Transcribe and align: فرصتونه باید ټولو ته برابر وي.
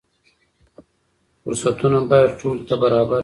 فرصتونه 1.43 1.99
باید 2.09 2.29
ټولو 2.39 2.61
ته 2.69 2.75
برابر 2.83 3.11
وي. 3.19 3.19